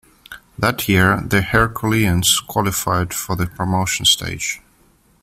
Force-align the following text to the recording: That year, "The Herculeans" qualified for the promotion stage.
That 0.57 0.89
year, 0.89 1.21
"The 1.21 1.41
Herculeans" 1.43 2.39
qualified 2.47 3.13
for 3.13 3.35
the 3.35 3.45
promotion 3.45 4.05
stage. 4.05 4.59